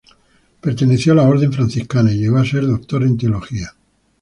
[0.61, 3.71] Perteneció a la Orden franciscana y llegó a ser doctor en teología.